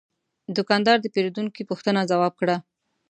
دوکاندار 0.57 0.97
د 1.01 1.05
پیرودونکي 1.13 1.61
پوښتنه 1.69 2.01
ځواب 2.11 2.33
کړه. 2.41 2.55